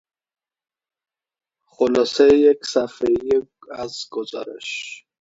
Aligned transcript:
خلاصهی 1.65 2.39
یک 2.39 2.65
صفحهای 2.65 3.41
از 3.71 4.07
گزارش 4.11 5.03